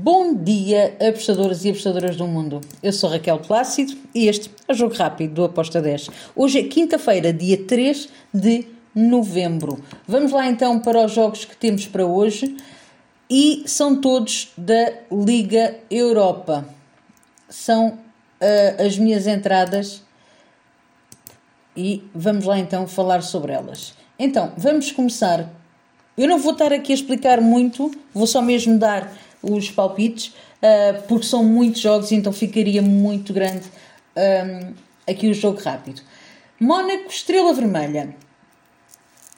[0.00, 2.60] Bom dia, apostadores e apostadoras do mundo.
[2.80, 6.08] Eu sou Raquel Plácido e este é o Jogo Rápido do Aposta 10.
[6.36, 8.64] Hoje é quinta-feira, dia 3 de
[8.94, 9.82] novembro.
[10.06, 12.56] Vamos lá então para os jogos que temos para hoje
[13.28, 16.64] e são todos da Liga Europa.
[17.48, 20.04] São uh, as minhas entradas
[21.76, 23.94] e vamos lá então falar sobre elas.
[24.16, 25.50] Então, vamos começar.
[26.16, 29.12] Eu não vou estar aqui a explicar muito, vou só mesmo dar
[29.54, 30.28] os palpites,
[30.62, 33.66] uh, porque são muitos jogos, então ficaria muito grande
[34.16, 34.74] um,
[35.06, 36.02] aqui o jogo rápido.
[36.60, 38.14] Mónaco, Estrela Vermelha.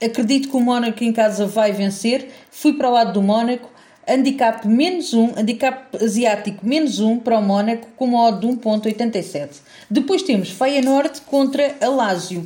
[0.03, 2.31] Acredito que o Mónaco em casa vai vencer.
[2.51, 3.71] Fui para o lado do Mónaco.
[4.09, 9.59] Handicap menos 1, handicap asiático menos 1 para o Mónaco com uma odd de 1.87.
[9.89, 12.45] Depois temos Feyenoord contra a Lazio.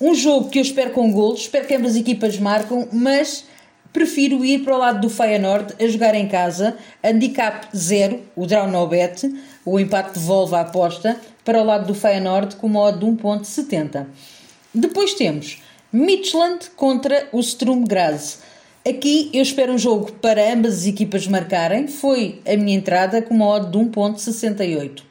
[0.00, 3.46] Um jogo que eu espero com golos, espero que ambas as equipas marcam, mas
[3.92, 8.66] prefiro ir para o lado do Feyenoord a jogar em casa, handicap 0, o draw
[8.66, 9.30] no bet,
[9.64, 14.06] o empate devolve a aposta, para o lado do Feyenoord com uma odd de 1.70.
[14.72, 15.60] Depois temos
[15.92, 18.40] Midland contra o Sturm Graz.
[18.88, 23.34] Aqui eu espero um jogo para ambas as equipas marcarem, foi a minha entrada com
[23.34, 25.02] uma odd de 1.68.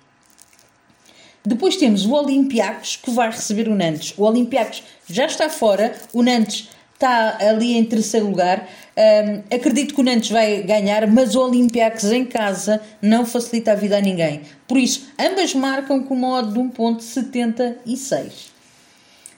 [1.44, 4.14] Depois temos o Olympiacos que vai receber o Nantes.
[4.18, 6.70] O Olympiacos já está fora, o Nantes
[7.02, 8.68] está ali em terceiro lugar.
[8.96, 13.76] Um, acredito que o Nantes vai ganhar, mas o Olympiacos em casa não facilita a
[13.76, 14.42] vida a ninguém.
[14.68, 18.52] Por isso, ambas marcam com uma odd de 1.76.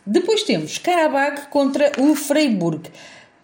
[0.06, 2.90] Depois temos Karabakh contra o Freiburg.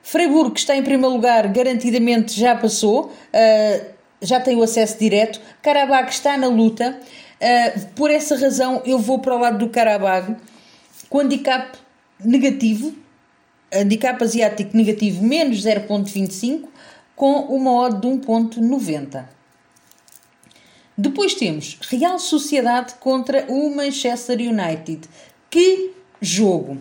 [0.04, 3.86] Freiburg está em primeiro lugar, garantidamente já passou, uh,
[4.22, 5.40] já tem o acesso direto.
[5.62, 7.00] Karabakh está na luta.
[7.40, 10.36] Uh, por essa razão, eu vou para o lado do Karabakh
[11.10, 11.78] com handicap
[12.24, 12.94] negativo,
[13.74, 16.68] handicap asiático negativo menos 0.25
[17.16, 19.26] com uma odd de 1.90.
[20.98, 25.08] Depois temos Real Sociedade contra o Manchester United.
[25.50, 26.78] Que jogo!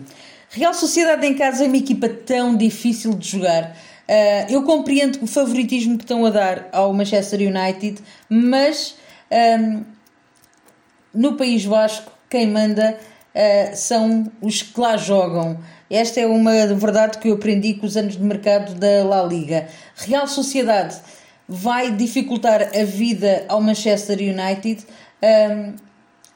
[0.49, 3.77] Real Sociedade em casa é uma equipa tão difícil de jogar.
[4.07, 8.95] Uh, eu compreendo o favoritismo que estão a dar ao Manchester United, mas
[9.31, 9.83] um,
[11.13, 12.99] no País Vasco quem manda
[13.39, 15.57] uh, são os que lá jogam.
[15.89, 19.67] Esta é uma verdade que eu aprendi com os anos de mercado da La Liga.
[19.95, 20.97] Real Sociedade
[21.47, 24.85] vai dificultar a vida ao Manchester United.
[25.23, 25.73] Um,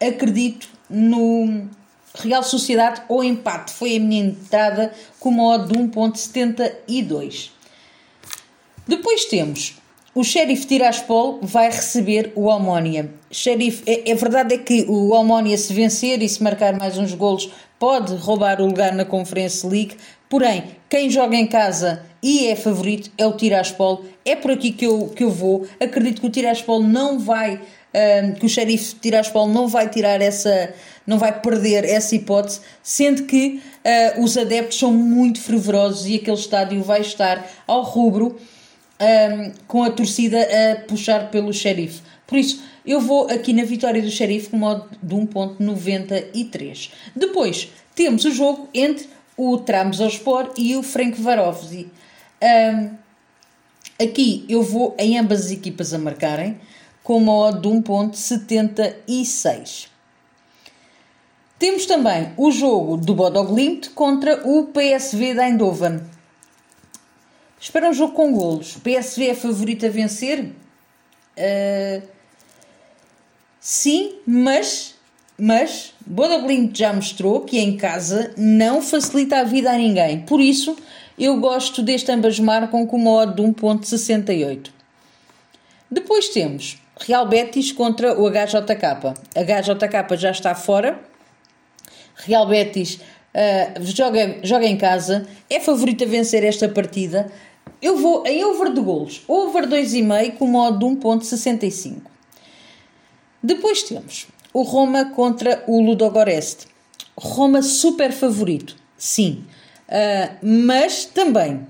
[0.08, 1.68] acredito no
[2.16, 3.74] Real Sociedade ou empate.
[3.74, 7.52] Foi a minha entrada com uma odd de 1.72.
[8.88, 9.76] Depois temos
[10.16, 13.10] o Sheriff Tiraspol vai receber o Almónia.
[13.32, 17.16] Sheriff, é, é verdade é que o Almónia se vencer e se marcar mais uns
[17.16, 19.98] golos pode roubar o lugar na Conference League,
[20.30, 24.06] porém, quem joga em casa e é favorito é o Tiraspol.
[24.24, 25.68] É por aqui que eu, que eu vou.
[25.80, 27.60] Acredito que o Tiraspol não vai,
[27.94, 30.74] um, que o Sheriff Tiraspol não vai tirar essa,
[31.08, 33.62] não vai perder essa hipótese, sendo que
[34.16, 38.38] uh, os adeptos são muito fervorosos e aquele estádio vai estar ao rubro
[39.04, 42.02] um, com a torcida a puxar pelo Sheriff.
[42.26, 46.92] Por isso, eu vou aqui na vitória do Sheriff com modo de 1.93.
[47.16, 51.90] Depois temos o jogo entre o Trabzonspor e o Frank Varovzi.
[52.42, 52.90] Um,
[54.02, 56.60] aqui eu vou em ambas as equipas a marcarem
[57.04, 59.88] com modo de 1.76.
[61.60, 66.02] Temos também o jogo do Bodoglimt contra o PSV da Eindhoven.
[67.64, 68.76] Espera um jogo com golos.
[68.84, 70.52] PSV é favorito a vencer?
[71.38, 72.14] Uh,
[73.66, 74.94] Sim, mas,
[75.40, 76.44] mas Boda
[76.74, 80.20] já mostrou que em casa não facilita a vida a ninguém.
[80.20, 80.76] Por isso,
[81.18, 84.70] eu gosto deste ambas marcam com uma odd de 1.68.
[85.90, 89.14] Depois temos Real Betis contra o HJK.
[89.34, 91.00] HJK já está fora.
[92.16, 97.32] Real Betis uh, joga, joga em casa, é favorito a vencer esta partida.
[97.82, 102.02] Eu vou em over de golos, over 2,5 com uma odd de 1.65.
[103.42, 106.68] Depois temos o Roma contra o Ludogorets.
[107.18, 109.46] Roma super favorito, sim,
[109.88, 111.68] uh, mas também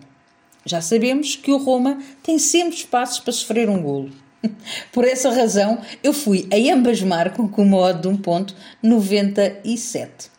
[0.66, 4.10] já sabemos que o Roma tem sempre espaços para sofrer um golo.
[4.92, 10.32] Por essa razão, eu fui a ambas marcam com uma odd de 1.97.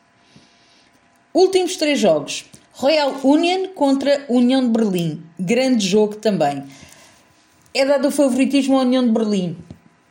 [1.33, 2.45] Últimos três jogos.
[2.77, 5.23] Royal Union contra União de Berlim.
[5.39, 6.65] Grande jogo também.
[7.73, 9.57] É dado o favoritismo à União de Berlim.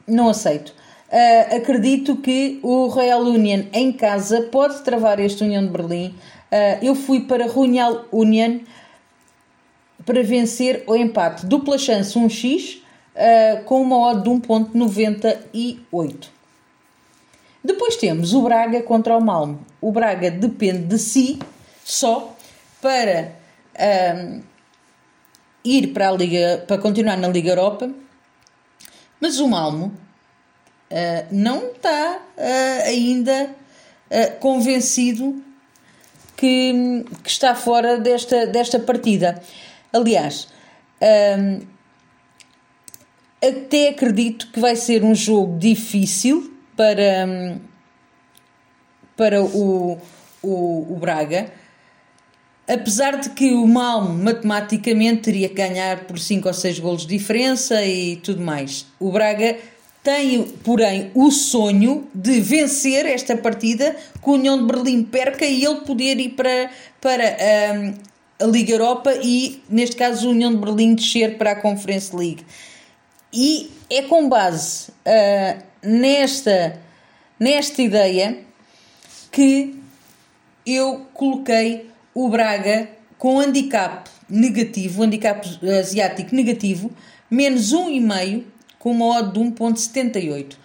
[0.08, 0.70] Não aceito.
[1.10, 6.08] Uh, acredito que o Royal Union em casa pode travar este União de Berlim.
[6.08, 6.16] Uh,
[6.82, 8.60] eu fui para Royal Union
[10.06, 11.46] para vencer o empate.
[11.46, 16.28] Dupla chance 1x, uh, com uma odd de 1.98.
[17.62, 19.60] Depois temos o Braga contra o Malmo.
[19.82, 21.40] O Braga depende de si
[21.84, 22.33] só
[22.84, 23.32] para
[23.80, 24.44] uh,
[25.64, 27.90] ir para a Liga, para continuar na Liga Europa,
[29.22, 33.56] mas o Malmo uh, não está uh, ainda
[34.40, 35.44] convencido
[36.38, 39.42] que, que, está fora desta, desta partida.
[39.92, 40.50] Aliás,
[43.42, 47.58] até acredito que vai ser um jogo difícil para,
[49.18, 50.00] para o,
[50.44, 51.52] o, o Braga,
[52.68, 57.18] apesar de que o Malmo matematicamente teria que ganhar por 5 ou 6 golos de
[57.18, 58.86] diferença e tudo mais.
[59.00, 59.58] O Braga
[60.04, 65.64] tem, porém, o sonho de vencer esta partida com a União de Berlim perca e
[65.64, 66.70] ele poder ir para,
[67.00, 67.38] para
[67.76, 67.94] um,
[68.46, 72.46] a Liga Europa e, neste caso, a União de Berlim descer para a Conference League.
[73.32, 76.80] E é com base uh, nesta,
[77.40, 78.40] nesta ideia
[79.32, 79.76] que
[80.66, 85.48] eu coloquei o Braga com handicap negativo, handicap
[85.80, 86.92] asiático negativo,
[87.30, 88.44] menos 1,5
[88.80, 90.58] com uma odd de 1,78.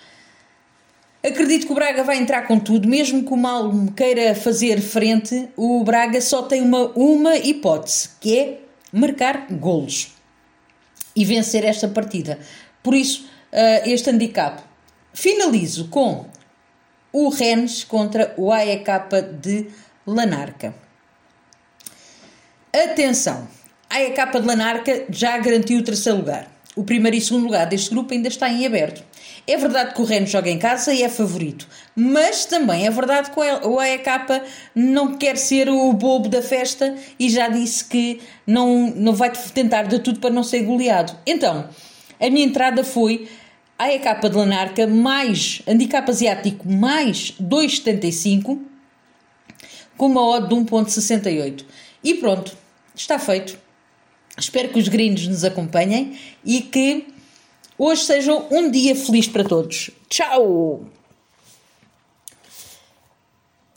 [1.25, 5.49] Acredito que o Braga vai entrar com tudo, mesmo que o Malmo queira fazer frente,
[5.57, 8.61] o Braga só tem uma, uma hipótese, que é
[8.93, 10.15] marcar golos
[11.15, 12.39] e vencer esta partida.
[12.83, 14.63] Por isso, uh, este handicap.
[15.13, 16.27] Finalizo com
[17.13, 18.87] o Rennes contra o AEK
[19.41, 19.67] de
[20.07, 20.88] Lanarca.
[22.73, 23.49] Atenção!
[23.89, 26.47] A AEK de Lanarca já garantiu o terceiro lugar.
[26.77, 29.03] O primeiro e segundo lugar deste grupo ainda está em aberto.
[29.47, 31.67] É verdade que o Rennes joga em casa e é favorito,
[31.97, 34.43] mas também é verdade que o AEK
[34.75, 39.85] não quer ser o bobo da festa e já disse que não, não vai tentar
[39.85, 41.17] de tudo para não ser goleado.
[41.27, 41.71] Então,
[42.21, 43.29] a minha entrada foi
[43.79, 48.61] AEK de Lanarca mais handicap asiático mais 2,75
[49.97, 51.65] com uma odd de 1,68.
[52.03, 52.57] E pronto,
[52.95, 53.59] está feito.
[54.37, 57.07] Espero que os gringos nos acompanhem e que
[57.77, 59.91] hoje seja um dia feliz para todos.
[60.09, 60.98] Tchau!